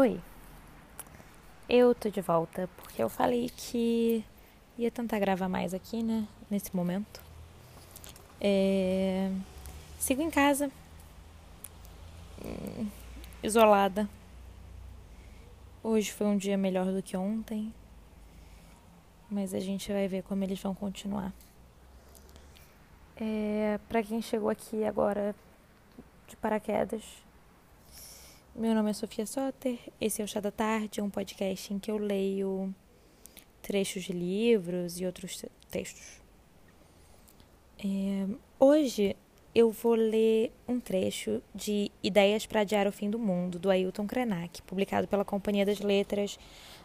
Oi, 0.00 0.18
eu 1.68 1.94
tô 1.94 2.08
de 2.08 2.22
volta 2.22 2.66
porque 2.74 3.02
eu 3.02 3.10
falei 3.10 3.50
que 3.54 4.24
ia 4.78 4.90
tentar 4.90 5.18
gravar 5.18 5.46
mais 5.46 5.74
aqui, 5.74 6.02
né? 6.02 6.26
Nesse 6.50 6.74
momento. 6.74 7.22
É... 8.40 9.30
Sigo 9.98 10.22
em 10.22 10.30
casa, 10.30 10.72
hum, 12.42 12.88
isolada. 13.42 14.08
Hoje 15.82 16.10
foi 16.12 16.28
um 16.28 16.38
dia 16.38 16.56
melhor 16.56 16.86
do 16.86 17.02
que 17.02 17.14
ontem, 17.14 17.70
mas 19.30 19.52
a 19.52 19.60
gente 19.60 19.92
vai 19.92 20.08
ver 20.08 20.22
como 20.22 20.42
eles 20.42 20.62
vão 20.62 20.74
continuar. 20.74 21.30
É... 23.16 23.78
Para 23.86 24.02
quem 24.02 24.22
chegou 24.22 24.48
aqui 24.48 24.82
agora 24.82 25.36
de 26.26 26.36
paraquedas, 26.36 27.02
meu 28.54 28.74
nome 28.74 28.90
é 28.90 28.92
Sofia 28.92 29.24
Soter, 29.24 29.78
esse 30.00 30.20
é 30.20 30.24
o 30.24 30.28
Chá 30.28 30.40
da 30.40 30.50
Tarde, 30.50 31.00
um 31.00 31.08
podcast 31.08 31.72
em 31.72 31.78
que 31.78 31.90
eu 31.90 31.96
leio 31.96 32.74
trechos 33.62 34.02
de 34.02 34.12
livros 34.12 35.00
e 35.00 35.06
outros 35.06 35.44
textos. 35.70 36.20
É, 37.78 38.26
hoje 38.58 39.16
eu 39.54 39.70
vou 39.70 39.94
ler 39.94 40.52
um 40.68 40.80
trecho 40.80 41.40
de 41.54 41.90
Ideias 42.02 42.44
para 42.44 42.60
Adiar 42.60 42.86
o 42.86 42.92
Fim 42.92 43.08
do 43.08 43.18
Mundo, 43.18 43.58
do 43.58 43.70
Ailton 43.70 44.06
Krenak, 44.06 44.62
publicado 44.62 45.06
pela 45.06 45.24
Companhia 45.24 45.64
das 45.64 45.80
Letras 45.80 46.38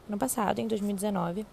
no 0.07 0.17
passado, 0.17 0.59
em 0.59 0.67
2019. 0.67 1.45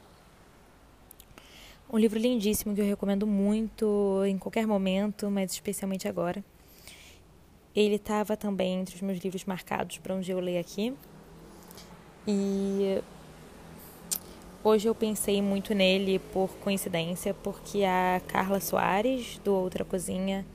Um 1.90 1.98
livro 1.98 2.18
lindíssimo 2.18 2.74
que 2.74 2.80
eu 2.80 2.86
recomendo 2.86 3.26
muito 3.26 4.22
em 4.26 4.38
qualquer 4.38 4.66
momento, 4.66 5.30
mas 5.30 5.52
especialmente 5.52 6.06
agora. 6.06 6.44
Ele 7.74 7.94
estava 7.94 8.36
também 8.36 8.80
entre 8.80 8.94
os 8.94 9.00
meus 9.00 9.18
livros 9.18 9.44
marcados 9.44 9.98
para 9.98 10.14
onde 10.14 10.30
eu 10.30 10.38
ler 10.38 10.58
aqui. 10.58 10.94
E 12.26 13.02
hoje 14.62 14.88
eu 14.88 14.94
pensei 14.94 15.40
muito 15.40 15.74
nele 15.74 16.18
por 16.18 16.50
coincidência, 16.58 17.32
porque 17.32 17.82
a 17.84 18.20
Carla 18.28 18.60
Soares, 18.60 19.38
do 19.38 19.54
Outra 19.54 19.84
Cozinha, 19.84 20.46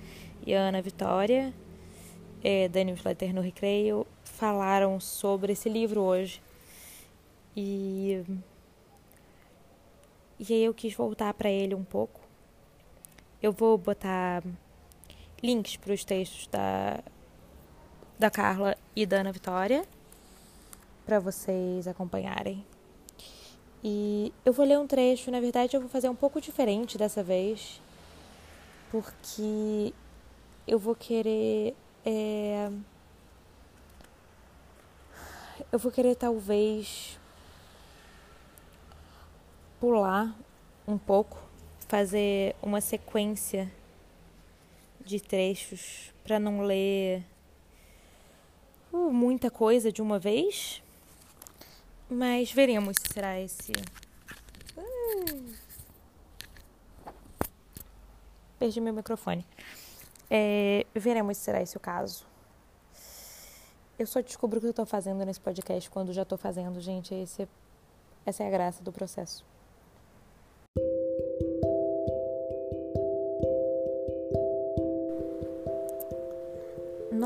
e 0.45 0.53
a 0.53 0.61
Ana 0.61 0.81
Vitória, 0.81 1.53
é, 2.43 2.69
da 2.69 2.83
newsletter 2.83 3.33
no 3.33 3.41
Recreio, 3.41 4.05
falaram 4.23 4.99
sobre 4.99 5.53
esse 5.53 5.67
livro 5.67 6.01
hoje. 6.01 6.41
E, 7.55 8.23
e 10.39 10.53
aí 10.53 10.63
eu 10.63 10.73
quis 10.73 10.93
voltar 10.93 11.33
para 11.33 11.49
ele 11.49 11.73
um 11.73 11.83
pouco. 11.83 12.21
Eu 13.41 13.51
vou 13.51 13.77
botar 13.77 14.43
links 15.41 15.77
para 15.77 15.93
os 15.93 16.03
textos 16.03 16.47
da, 16.47 16.99
da 18.17 18.29
Carla 18.29 18.77
e 18.95 19.05
da 19.05 19.17
Ana 19.17 19.31
Vitória 19.31 19.85
para 21.05 21.19
vocês 21.19 21.87
acompanharem. 21.87 22.65
E 23.83 24.33
eu 24.43 24.51
vou 24.51 24.65
ler 24.65 24.77
um 24.77 24.87
trecho, 24.87 25.31
na 25.31 25.39
verdade 25.39 25.77
eu 25.77 25.81
vou 25.81 25.89
fazer 25.89 26.09
um 26.09 26.15
pouco 26.15 26.41
diferente 26.41 26.97
dessa 26.97 27.23
vez, 27.23 27.81
porque 28.91 29.93
eu 30.67 30.77
vou 30.77 30.95
querer. 30.95 31.75
É, 32.05 32.69
eu 35.71 35.79
vou 35.79 35.91
querer 35.91 36.15
talvez 36.15 37.17
pular 39.79 40.35
um 40.87 40.97
pouco, 40.97 41.37
fazer 41.87 42.55
uma 42.61 42.81
sequência 42.81 43.71
de 45.07 45.19
trechos 45.19 46.13
para 46.23 46.39
não 46.39 46.61
ler 46.61 47.23
uh, 48.91 49.11
muita 49.11 49.49
coisa 49.49 49.91
de 49.91 50.01
uma 50.01 50.19
vez, 50.19 50.83
mas 52.09 52.51
veremos 52.51 52.97
se 53.01 53.13
será 53.13 53.39
esse. 53.39 53.71
Uh. 54.75 55.53
Perdi 58.59 58.81
meu 58.81 58.93
microfone. 58.93 59.45
É, 60.29 60.85
veremos 60.93 61.37
se 61.37 61.43
será 61.43 61.61
esse 61.61 61.77
o 61.77 61.79
caso. 61.79 62.25
Eu 63.97 64.05
só 64.05 64.19
descubro 64.21 64.59
o 64.59 64.61
que 64.61 64.67
eu 64.67 64.73
tô 64.73 64.85
fazendo 64.85 65.25
nesse 65.25 65.39
podcast 65.39 65.89
quando 65.89 66.11
já 66.11 66.25
tô 66.25 66.37
fazendo, 66.37 66.79
gente. 66.81 67.15
Esse, 67.15 67.47
essa 68.25 68.43
é 68.43 68.47
a 68.47 68.49
graça 68.49 68.83
do 68.83 68.91
processo. 68.91 69.45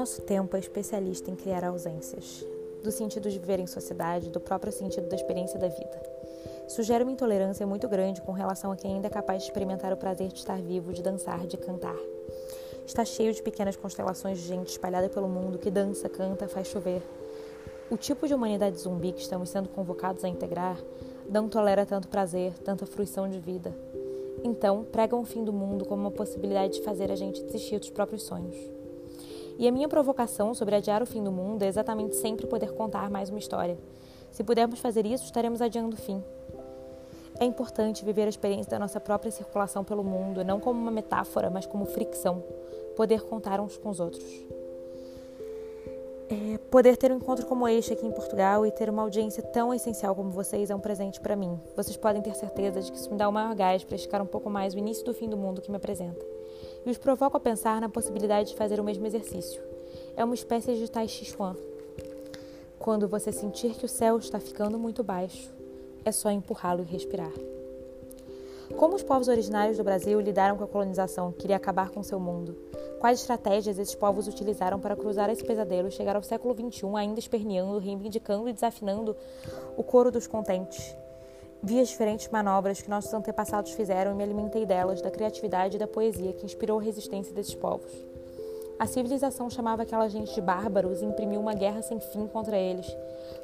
Nosso 0.02 0.24
tempo 0.24 0.58
é 0.58 0.60
especialista 0.60 1.30
em 1.30 1.36
criar 1.36 1.64
ausências, 1.64 2.44
do 2.84 2.92
sentido 2.92 3.30
de 3.30 3.38
viver 3.38 3.60
em 3.60 3.68
sociedade, 3.68 4.32
do 4.32 4.40
próprio 4.40 4.74
sentido 4.74 5.08
da 5.08 5.16
experiência 5.16 5.60
da 5.60 5.68
vida. 5.68 6.02
Sugere 6.68 7.04
uma 7.04 7.12
intolerância 7.12 7.68
muito 7.68 7.88
grande 7.88 8.20
com 8.20 8.32
relação 8.32 8.72
a 8.72 8.76
quem 8.76 8.96
ainda 8.96 9.06
é 9.06 9.12
capaz 9.12 9.44
de 9.44 9.50
experimentar 9.50 9.94
o 9.94 9.98
prazer 9.98 10.30
de 10.30 10.40
estar 10.40 10.60
vivo, 10.60 10.92
de 10.92 11.04
dançar, 11.04 11.46
de 11.46 11.56
cantar. 11.56 11.96
Está 12.84 13.06
cheio 13.06 13.32
de 13.32 13.44
pequenas 13.44 13.76
constelações 13.76 14.40
de 14.40 14.48
gente 14.48 14.70
espalhada 14.70 15.08
pelo 15.08 15.30
mundo 15.30 15.60
que 15.60 15.70
dança, 15.70 16.10
canta, 16.10 16.48
faz 16.48 16.66
chover. 16.66 17.04
O 17.92 17.96
tipo 17.96 18.28
de 18.28 18.34
humanidade 18.34 18.80
zumbi 18.80 19.12
que 19.12 19.22
estamos 19.22 19.50
sendo 19.52 19.70
convocados 19.70 20.24
a 20.24 20.28
integrar 20.28 20.84
não 21.30 21.48
tolera 21.48 21.86
tanto 21.86 22.08
prazer, 22.08 22.58
tanta 22.58 22.88
fruição 22.88 23.30
de 23.30 23.38
vida. 23.38 23.72
Então, 24.44 24.84
pregam 24.84 25.22
o 25.22 25.26
fim 25.26 25.44
do 25.44 25.54
mundo 25.54 25.86
como 25.86 26.02
uma 26.02 26.12
possibilidade 26.12 26.80
de 26.80 26.82
fazer 26.82 27.12
a 27.12 27.16
gente 27.16 27.44
desistir 27.44 27.78
dos 27.78 27.92
próprios 27.92 28.24
sonhos. 28.24 28.81
E 29.58 29.68
a 29.68 29.72
minha 29.72 29.88
provocação 29.88 30.54
sobre 30.54 30.76
adiar 30.76 31.02
o 31.04 31.06
fim 31.06 31.24
do 31.24 31.32
mundo 31.32 31.64
é 31.64 31.68
exatamente 31.68 32.16
sempre 32.16 32.48
poder 32.48 32.74
contar 32.74 33.10
mais 33.10 33.30
uma 33.30 33.40
história. 33.40 33.78
Se 34.32 34.44
pudermos 34.44 34.80
fazer 34.80 35.06
isso, 35.06 35.26
estaremos 35.26 35.62
adiando 35.62 35.96
o 35.96 36.00
fim. 36.00 36.24
É 37.40 37.46
importante 37.46 38.06
viver 38.06 38.24
a 38.24 38.30
experiência 38.30 38.70
da 38.70 38.80
nossa 38.80 39.00
própria 39.00 39.32
circulação 39.32 39.84
pelo 39.84 40.04
mundo, 40.04 40.44
não 40.44 40.60
como 40.60 40.80
uma 40.80 40.92
metáfora, 40.92 41.50
mas 41.50 41.66
como 41.66 41.86
fricção. 41.86 42.44
Poder 42.96 43.24
contar 43.24 43.60
uns 43.60 43.78
com 43.78 43.90
os 43.90 44.00
outros. 44.00 44.24
É, 46.30 46.58
poder 46.70 46.96
ter 46.96 47.12
um 47.12 47.18
encontro 47.18 47.46
como 47.46 47.68
este 47.68 47.94
aqui 47.94 48.06
em 48.06 48.12
Portugal 48.12 48.66
e 48.66 48.72
ter 48.72 48.90
uma 48.90 49.02
audiência 49.02 49.44
tão 49.44 49.74
essencial 49.74 50.16
como 50.16 50.30
vocês 50.30 50.70
é 50.70 50.76
um 50.76 50.80
presente 50.80 51.20
para 51.20 51.36
mim. 51.36 51.60
Vocês 51.76 51.98
podem 51.98 52.22
ter 52.22 52.36
certeza 52.36 52.80
de 52.80 52.92
que 52.92 52.98
isso 52.98 53.12
me 53.12 53.18
dá 53.18 53.28
o 53.28 53.34
maior 53.34 53.54
gás 53.54 53.84
para 53.84 53.96
esticar 53.96 54.22
um 54.22 54.26
pouco 54.26 54.50
mais 54.50 54.74
o 54.74 54.78
início 54.78 55.04
do 55.04 55.14
fim 55.14 55.28
do 55.28 55.36
mundo 55.36 55.62
que 55.62 55.70
me 55.70 55.78
apresenta 55.78 56.26
e 56.86 56.90
os 56.90 56.97
provoco 56.97 57.38
a 57.38 57.40
pensar 57.40 57.80
na 57.81 57.90
possibilidade 57.90 58.50
de 58.50 58.56
fazer 58.56 58.80
o 58.80 58.84
mesmo 58.84 59.06
exercício. 59.06 59.62
É 60.16 60.24
uma 60.24 60.36
espécie 60.36 60.75
de 60.75 60.90
Tai 60.90 61.08
Chi 61.08 61.25
Chuan. 61.25 61.56
Quando 62.80 63.08
você 63.08 63.31
sentir 63.31 63.75
que 63.75 63.86
o 63.86 63.90
céu 63.90 64.18
está 64.18 64.40
ficando 64.40 64.80
muito 64.80 65.03
baixo, 65.03 65.52
é 66.03 66.12
só 66.12 66.31
empurrá-lo 66.31 66.81
e 66.81 66.91
respirar. 66.91 67.31
Como 68.78 68.96
os 68.96 69.03
povos 69.03 69.28
originários 69.28 69.78
do 69.78 69.84
Brasil 69.84 70.20
lidaram 70.20 70.58
com 70.58 70.64
a 70.64 70.68
colonização 70.68 71.31
que 71.31 71.41
queria 71.41 71.58
acabar 71.58 71.90
com 71.90 72.02
seu 72.02 72.20
mundo? 72.20 72.58
Quais 73.00 73.20
estratégias 73.20 73.78
esses 73.78 73.96
povos 73.96 74.28
utilizaram 74.28 74.80
para 74.80 74.96
cruzar 74.96 75.30
esse 75.30 75.44
pesadelo 75.44 75.88
e 75.88 75.91
chegar 75.91 76.16
ao 76.16 76.24
século 76.24 76.56
XXI 76.56 76.86
ainda 76.96 77.20
esperneando, 77.20 77.80
reivindicando 77.80 78.47
e 78.47 78.53
desafinando 78.53 79.16
o 79.75 79.84
coro 79.84 80.12
dos 80.12 80.28
contentes? 80.28 80.96
Vi 81.64 81.80
as 81.80 81.90
diferentes 81.90 82.28
manobras 82.30 82.82
que 82.82 82.90
nossos 82.90 83.14
antepassados 83.14 83.74
fizeram 83.74 84.14
e 84.14 84.16
me 84.16 84.24
alimentei 84.24 84.66
delas, 84.66 85.00
da 85.00 85.12
criatividade 85.12 85.76
e 85.76 85.80
da 85.80 85.86
poesia 85.86 86.34
que 86.34 86.44
inspirou 86.44 86.80
a 86.80 86.82
resistência 86.82 87.34
desses 87.36 87.54
povos. 87.54 87.92
A 88.80 88.88
civilização 88.88 89.48
chamava 89.48 89.84
aquela 89.84 90.08
gente 90.08 90.34
de 90.34 90.42
bárbaros 90.42 91.04
e 91.04 91.06
imprimiu 91.06 91.40
uma 91.40 91.54
guerra 91.54 91.84
sem 91.84 92.00
fim 92.00 92.26
contra 92.26 92.58
eles, 92.58 92.88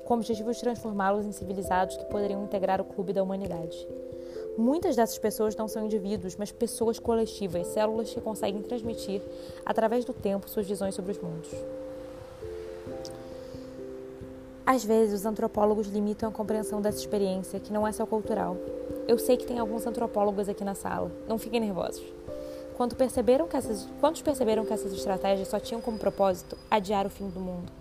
com 0.04 0.16
o 0.16 0.18
objetivo 0.18 0.52
de 0.52 0.60
transformá-los 0.60 1.28
em 1.28 1.32
civilizados 1.32 1.96
que 1.96 2.06
poderiam 2.06 2.44
integrar 2.44 2.82
o 2.82 2.86
clube 2.86 3.14
da 3.14 3.22
humanidade. 3.22 3.88
Muitas 4.58 4.96
dessas 4.96 5.20
pessoas 5.20 5.56
não 5.56 5.68
são 5.68 5.86
indivíduos, 5.86 6.36
mas 6.36 6.52
pessoas 6.52 6.98
coletivas, 6.98 7.68
células 7.68 8.12
que 8.12 8.20
conseguem 8.20 8.64
transmitir, 8.64 9.22
através 9.64 10.04
do 10.04 10.14
tempo, 10.14 10.50
suas 10.50 10.68
visões 10.68 10.96
sobre 10.96 11.12
os 11.12 11.20
mundos. 11.20 11.52
Às 14.70 14.84
vezes, 14.84 15.22
os 15.22 15.26
antropólogos 15.26 15.88
limitam 15.88 16.28
a 16.28 16.32
compreensão 16.32 16.82
dessa 16.82 17.00
experiência, 17.00 17.58
que 17.58 17.72
não 17.72 17.88
é 17.88 17.92
só 17.94 18.06
cultural. 18.06 18.58
Eu 19.08 19.18
sei 19.18 19.38
que 19.38 19.46
tem 19.46 19.60
alguns 19.60 19.88
antropólogos 19.88 20.50
aqui 20.50 20.62
na 20.66 20.76
sala, 20.76 21.10
não 21.26 21.38
fiquem 21.38 21.62
nervosos. 21.62 22.04
Quando 22.76 22.94
perceberam 22.94 23.48
que 23.48 23.56
essas, 23.56 23.88
quantos 24.02 24.22
perceberam 24.22 24.66
que 24.66 24.74
essas 24.74 24.92
estratégias 24.92 25.48
só 25.48 25.58
tinham 25.58 25.80
como 25.80 25.98
propósito 25.98 26.58
adiar 26.70 27.06
o 27.06 27.10
fim 27.10 27.30
do 27.30 27.40
mundo? 27.40 27.72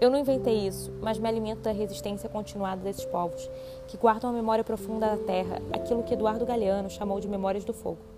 Eu 0.00 0.08
não 0.08 0.18
inventei 0.18 0.66
isso, 0.66 0.90
mas 1.02 1.18
me 1.18 1.28
alimento 1.28 1.60
da 1.60 1.70
resistência 1.70 2.30
continuada 2.30 2.80
desses 2.80 3.04
povos, 3.04 3.50
que 3.86 3.98
guardam 3.98 4.30
a 4.30 4.32
memória 4.32 4.64
profunda 4.64 5.06
da 5.06 5.18
terra, 5.18 5.60
aquilo 5.70 6.02
que 6.02 6.14
Eduardo 6.14 6.46
Galeano 6.46 6.88
chamou 6.88 7.20
de 7.20 7.28
memórias 7.28 7.62
do 7.62 7.74
fogo. 7.74 8.09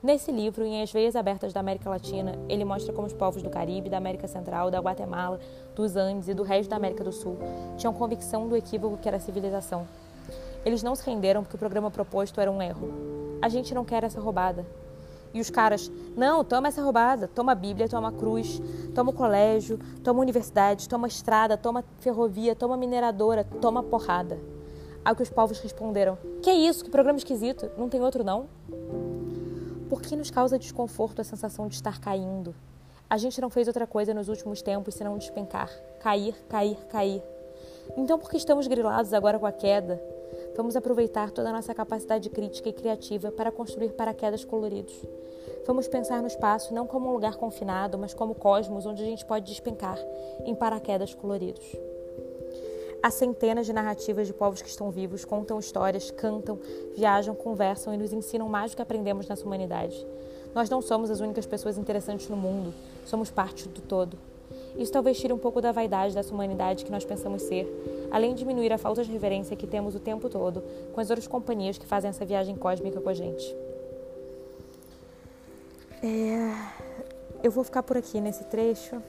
Nesse 0.00 0.30
livro, 0.30 0.64
em 0.64 0.80
As 0.80 0.92
Veias 0.92 1.16
Abertas 1.16 1.52
da 1.52 1.58
América 1.58 1.90
Latina, 1.90 2.38
ele 2.48 2.64
mostra 2.64 2.92
como 2.92 3.08
os 3.08 3.12
povos 3.12 3.42
do 3.42 3.50
Caribe, 3.50 3.90
da 3.90 3.96
América 3.96 4.28
Central, 4.28 4.70
da 4.70 4.78
Guatemala, 4.78 5.40
dos 5.74 5.96
Andes 5.96 6.28
e 6.28 6.34
do 6.34 6.44
resto 6.44 6.70
da 6.70 6.76
América 6.76 7.02
do 7.02 7.10
Sul 7.10 7.36
tinham 7.76 7.92
convicção 7.92 8.46
do 8.46 8.56
equívoco 8.56 8.96
que 8.96 9.08
era 9.08 9.16
a 9.16 9.20
civilização. 9.20 9.88
Eles 10.64 10.84
não 10.84 10.94
se 10.94 11.04
renderam 11.04 11.42
porque 11.42 11.56
o 11.56 11.58
programa 11.58 11.90
proposto 11.90 12.40
era 12.40 12.50
um 12.50 12.62
erro. 12.62 12.88
A 13.42 13.48
gente 13.48 13.74
não 13.74 13.84
quer 13.84 14.04
essa 14.04 14.20
roubada. 14.20 14.64
E 15.34 15.40
os 15.40 15.50
caras, 15.50 15.90
não, 16.16 16.44
toma 16.44 16.68
essa 16.68 16.80
roubada, 16.80 17.26
toma 17.26 17.52
a 17.52 17.54
Bíblia, 17.56 17.88
toma 17.88 18.08
a 18.08 18.12
cruz, 18.12 18.62
toma 18.94 19.10
o 19.10 19.14
colégio, 19.14 19.80
toma 20.04 20.20
a 20.20 20.22
universidade, 20.22 20.88
toma 20.88 21.06
a 21.06 21.08
estrada, 21.08 21.56
toma 21.56 21.80
a 21.80 21.84
ferrovia, 22.00 22.54
toma 22.54 22.74
a 22.74 22.78
mineradora, 22.78 23.42
toma 23.60 23.80
a 23.80 23.82
porrada. 23.82 24.38
Ao 25.04 25.16
que 25.16 25.22
os 25.22 25.30
povos 25.30 25.58
responderam: 25.58 26.16
Que 26.40 26.50
é 26.50 26.54
isso? 26.54 26.84
Que 26.84 26.90
programa 26.90 27.18
esquisito? 27.18 27.68
Não 27.76 27.88
tem 27.88 28.00
outro 28.00 28.22
não? 28.22 28.46
Por 29.88 30.02
que 30.02 30.14
nos 30.14 30.30
causa 30.30 30.58
desconforto 30.58 31.20
a 31.20 31.24
sensação 31.24 31.66
de 31.66 31.74
estar 31.74 31.98
caindo? 31.98 32.54
A 33.08 33.16
gente 33.16 33.40
não 33.40 33.48
fez 33.48 33.66
outra 33.68 33.86
coisa 33.86 34.12
nos 34.12 34.28
últimos 34.28 34.60
tempos 34.60 34.94
senão 34.94 35.16
despencar, 35.16 35.70
cair, 35.98 36.34
cair, 36.46 36.76
cair. 36.88 37.22
Então, 37.96 38.18
por 38.18 38.30
que 38.30 38.36
estamos 38.36 38.66
grilados 38.66 39.14
agora 39.14 39.38
com 39.38 39.46
a 39.46 39.52
queda? 39.52 39.98
Vamos 40.54 40.76
aproveitar 40.76 41.30
toda 41.30 41.48
a 41.48 41.52
nossa 41.52 41.74
capacidade 41.74 42.28
crítica 42.28 42.68
e 42.68 42.72
criativa 42.72 43.32
para 43.32 43.50
construir 43.50 43.92
paraquedas 43.92 44.44
coloridos. 44.44 44.94
Vamos 45.66 45.88
pensar 45.88 46.20
no 46.20 46.26
espaço 46.26 46.74
não 46.74 46.86
como 46.86 47.08
um 47.08 47.12
lugar 47.12 47.36
confinado, 47.36 47.96
mas 47.96 48.12
como 48.12 48.34
cosmos 48.34 48.84
onde 48.84 49.02
a 49.02 49.06
gente 49.06 49.24
pode 49.24 49.46
despencar 49.46 49.98
em 50.44 50.54
paraquedas 50.54 51.14
coloridos. 51.14 51.64
Há 53.02 53.10
centenas 53.10 53.64
de 53.64 53.72
narrativas 53.72 54.26
de 54.26 54.32
povos 54.32 54.60
que 54.60 54.68
estão 54.68 54.90
vivos, 54.90 55.24
contam 55.24 55.58
histórias, 55.58 56.10
cantam, 56.10 56.58
viajam, 56.96 57.34
conversam 57.34 57.94
e 57.94 57.96
nos 57.96 58.12
ensinam 58.12 58.48
mais 58.48 58.72
do 58.72 58.76
que 58.76 58.82
aprendemos 58.82 59.28
nessa 59.28 59.44
humanidade. 59.44 60.06
Nós 60.54 60.68
não 60.68 60.82
somos 60.82 61.10
as 61.10 61.20
únicas 61.20 61.46
pessoas 61.46 61.78
interessantes 61.78 62.28
no 62.28 62.36
mundo, 62.36 62.74
somos 63.04 63.30
parte 63.30 63.68
do 63.68 63.80
todo. 63.80 64.18
Isso 64.76 64.92
talvez 64.92 65.18
tire 65.18 65.32
um 65.32 65.38
pouco 65.38 65.60
da 65.60 65.70
vaidade 65.70 66.14
dessa 66.14 66.32
humanidade 66.32 66.84
que 66.84 66.90
nós 66.90 67.04
pensamos 67.04 67.42
ser, 67.42 67.66
além 68.10 68.32
de 68.34 68.40
diminuir 68.40 68.72
a 68.72 68.78
falta 68.78 69.04
de 69.04 69.12
reverência 69.12 69.56
que 69.56 69.66
temos 69.66 69.94
o 69.94 70.00
tempo 70.00 70.28
todo 70.28 70.62
com 70.92 71.00
as 71.00 71.10
outras 71.10 71.28
companhias 71.28 71.78
que 71.78 71.86
fazem 71.86 72.08
essa 72.08 72.24
viagem 72.24 72.56
cósmica 72.56 73.00
com 73.00 73.08
a 73.08 73.14
gente. 73.14 73.56
É... 76.02 76.88
Eu 77.42 77.52
vou 77.52 77.62
ficar 77.62 77.84
por 77.84 77.96
aqui 77.96 78.20
nesse 78.20 78.44
trecho 78.44 79.00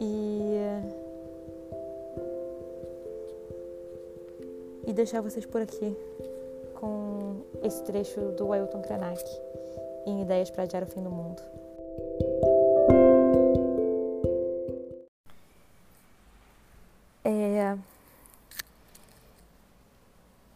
e. 0.00 1.09
E 4.90 4.92
deixar 4.92 5.20
vocês 5.20 5.46
por 5.46 5.62
aqui 5.62 5.96
com 6.74 7.44
esse 7.62 7.80
trecho 7.84 8.32
do 8.32 8.52
Ailton 8.52 8.82
Krenak 8.82 9.22
em 10.04 10.22
Ideias 10.22 10.50
para 10.50 10.64
Adiar 10.64 10.82
o 10.82 10.86
Fim 10.86 11.00
do 11.00 11.10
Mundo. 11.10 11.40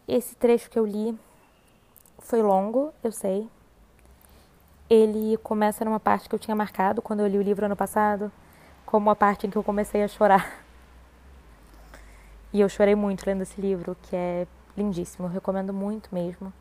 Esse 0.05 0.35
trecho 0.35 0.69
que 0.69 0.77
eu 0.77 0.85
li 0.85 1.17
foi 2.19 2.41
longo, 2.41 2.93
eu 3.01 3.13
sei. 3.13 3.47
Ele 4.89 5.37
começa 5.37 5.85
numa 5.85 5.99
parte 5.99 6.27
que 6.27 6.35
eu 6.35 6.39
tinha 6.39 6.55
marcado 6.55 7.01
quando 7.01 7.21
eu 7.21 7.27
li 7.27 7.37
o 7.37 7.41
livro 7.41 7.65
ano 7.65 7.75
passado, 7.77 8.29
como 8.85 9.09
a 9.09 9.15
parte 9.15 9.47
em 9.47 9.49
que 9.49 9.55
eu 9.55 9.63
comecei 9.63 10.03
a 10.03 10.09
chorar. 10.09 10.64
E 12.53 12.61
eu 12.61 12.69
chorei 12.69 12.95
muito 12.95 13.25
lendo 13.25 13.41
esse 13.41 13.59
livro, 13.59 13.97
que 14.03 14.15
é 14.15 14.47
lindíssimo, 14.77 15.27
eu 15.27 15.31
recomendo 15.31 15.73
muito 15.73 16.13
mesmo. 16.13 16.53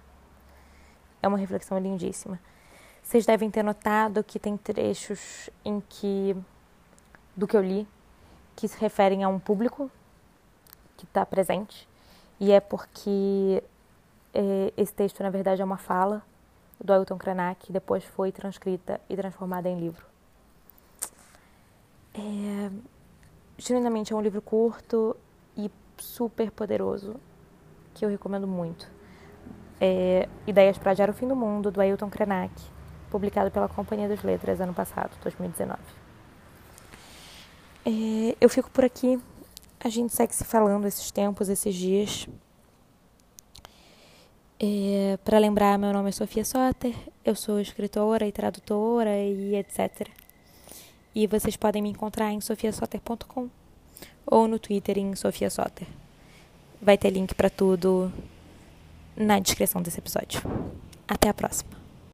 É 1.22 1.28
uma 1.28 1.38
reflexão 1.38 1.78
lindíssima. 1.78 2.38
Vocês 3.02 3.26
devem 3.26 3.50
ter 3.50 3.62
notado 3.62 4.25
que 4.25 4.38
tem 4.38 4.56
trechos 4.56 5.50
em 5.64 5.81
que 5.81 6.36
do 7.36 7.46
que 7.46 7.56
eu 7.56 7.62
li 7.62 7.86
que 8.56 8.69
se 8.69 8.78
referem 8.78 9.25
a 9.25 9.28
um 9.28 9.38
público 9.38 9.90
que 10.96 11.04
está 11.04 11.26
presente 11.26 11.88
e 12.40 12.52
é 12.52 12.60
porque 12.60 13.62
é, 14.32 14.72
esse 14.76 14.92
texto, 14.92 15.22
na 15.22 15.31
verdade, 15.31 15.62
é 15.62 15.64
uma 15.64 15.78
fala 15.78 16.22
do 16.82 16.92
Ailton 16.92 17.16
Krenak, 17.16 17.66
que 17.66 17.72
depois 17.72 18.04
foi 18.04 18.32
transcrita 18.32 19.00
e 19.08 19.16
transformada 19.16 19.69
em 19.69 19.78
livro. 19.78 20.04
É, 22.14 22.70
genuinamente 23.56 24.12
é 24.12 24.16
um 24.16 24.20
livro 24.20 24.42
curto 24.42 25.16
super 25.99 26.50
poderoso, 26.50 27.17
que 27.94 28.05
eu 28.05 28.08
recomendo 28.08 28.46
muito. 28.46 28.91
É, 29.81 30.29
Ideias 30.46 30.79
para 30.79 30.93
Adiar 30.93 31.11
o 31.11 31.12
Fim 31.12 31.26
do 31.26 31.37
Mundo, 31.37 31.70
do 31.70 31.81
Ailton 31.81 32.08
Krenak, 32.08 32.52
publicado 33.11 33.50
pela 33.50 33.69
Companhia 33.69 34.08
das 34.08 34.23
Letras 34.23 34.61
ano 34.61 34.75
passado, 34.75 35.11
2019. 35.23 35.79
É, 37.87 38.37
eu 38.41 38.49
fico 38.49 38.70
por 38.70 38.85
aqui. 38.85 39.20
A 39.81 39.88
gente 39.88 40.14
segue 40.14 40.35
se 40.35 40.44
falando 40.44 40.87
esses 40.87 41.11
tempos, 41.11 41.49
esses 41.49 41.75
dias. 41.75 42.26
É, 44.58 45.19
Para 45.25 45.38
lembrar, 45.38 45.79
meu 45.79 45.93
nome 45.93 46.08
é 46.08 46.12
Sofia 46.12 46.44
Soter, 46.44 46.94
eu 47.25 47.35
sou 47.35 47.61
escritora 47.61 48.26
e 48.26 48.32
tradutora 48.32 49.19
e 49.19 49.56
etc. 49.56 50.08
E 51.14 51.26
vocês 51.26 51.56
podem 51.56 51.82
me 51.82 51.91
encontrar 51.91 52.32
em 52.32 52.41
sofiasoter.com 52.41 53.50
ou 54.26 54.49
no 54.49 54.59
Twitter 54.59 54.99
em 54.99 55.15
Sofia 55.15 55.50
Soter. 55.50 55.87
Vai 56.81 56.99
ter 56.99 57.11
link 57.11 57.35
para 57.35 57.50
tudo 57.50 58.12
na 59.17 59.38
descrição 59.38 59.81
desse 59.82 59.99
episódio. 59.99 60.43
Até 61.06 61.29
a 61.29 61.35
próxima. 61.35 61.83